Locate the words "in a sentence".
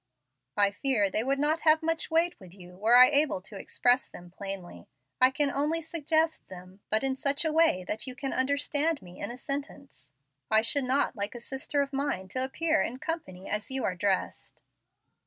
9.19-10.11